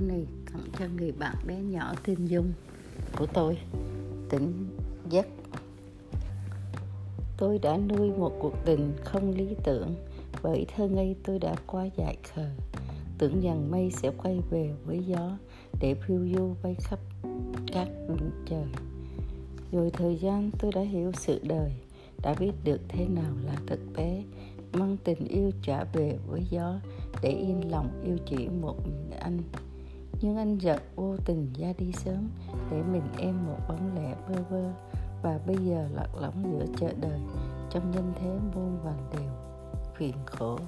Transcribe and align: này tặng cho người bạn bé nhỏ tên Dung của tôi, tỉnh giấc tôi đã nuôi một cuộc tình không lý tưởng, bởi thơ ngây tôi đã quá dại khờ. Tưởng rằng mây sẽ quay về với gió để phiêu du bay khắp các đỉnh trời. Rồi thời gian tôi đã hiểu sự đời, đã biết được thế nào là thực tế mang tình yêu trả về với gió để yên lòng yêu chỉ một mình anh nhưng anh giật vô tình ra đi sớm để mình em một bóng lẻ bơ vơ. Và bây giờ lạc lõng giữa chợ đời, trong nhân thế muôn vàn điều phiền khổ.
này 0.00 0.26
tặng 0.52 0.66
cho 0.78 0.84
người 0.96 1.12
bạn 1.12 1.36
bé 1.46 1.56
nhỏ 1.56 1.94
tên 2.04 2.24
Dung 2.26 2.52
của 3.16 3.26
tôi, 3.26 3.58
tỉnh 4.30 4.68
giấc 5.10 5.26
tôi 7.40 7.58
đã 7.58 7.76
nuôi 7.76 8.10
một 8.10 8.32
cuộc 8.40 8.54
tình 8.64 8.92
không 9.04 9.30
lý 9.30 9.54
tưởng, 9.64 9.94
bởi 10.42 10.66
thơ 10.76 10.88
ngây 10.88 11.16
tôi 11.22 11.38
đã 11.38 11.54
quá 11.66 11.86
dại 11.96 12.16
khờ. 12.34 12.50
Tưởng 13.18 13.40
rằng 13.40 13.70
mây 13.70 13.90
sẽ 13.90 14.10
quay 14.22 14.40
về 14.50 14.74
với 14.84 15.04
gió 15.06 15.38
để 15.80 15.94
phiêu 15.94 16.28
du 16.34 16.54
bay 16.62 16.76
khắp 16.78 16.98
các 17.72 17.88
đỉnh 18.08 18.30
trời. 18.46 18.66
Rồi 19.72 19.90
thời 19.90 20.16
gian 20.16 20.50
tôi 20.58 20.72
đã 20.74 20.80
hiểu 20.80 21.12
sự 21.12 21.40
đời, 21.42 21.72
đã 22.22 22.34
biết 22.34 22.52
được 22.64 22.80
thế 22.88 23.06
nào 23.08 23.32
là 23.44 23.56
thực 23.66 23.80
tế 23.96 24.24
mang 24.72 24.96
tình 25.04 25.24
yêu 25.24 25.50
trả 25.62 25.84
về 25.84 26.18
với 26.26 26.42
gió 26.50 26.80
để 27.22 27.30
yên 27.30 27.70
lòng 27.70 28.02
yêu 28.04 28.16
chỉ 28.26 28.48
một 28.48 28.76
mình 28.84 29.10
anh 29.20 29.38
nhưng 30.20 30.36
anh 30.36 30.58
giật 30.58 30.82
vô 30.96 31.16
tình 31.24 31.52
ra 31.52 31.72
đi 31.78 31.92
sớm 31.92 32.28
để 32.70 32.82
mình 32.82 33.02
em 33.18 33.46
một 33.46 33.58
bóng 33.68 33.96
lẻ 33.96 34.14
bơ 34.28 34.42
vơ. 34.50 34.72
Và 35.22 35.40
bây 35.46 35.56
giờ 35.56 35.88
lạc 35.94 36.08
lõng 36.20 36.52
giữa 36.52 36.66
chợ 36.76 36.92
đời, 37.00 37.20
trong 37.70 37.90
nhân 37.90 38.12
thế 38.20 38.38
muôn 38.54 38.78
vàn 38.84 39.10
điều 39.12 39.30
phiền 39.96 40.14
khổ. 40.26 40.58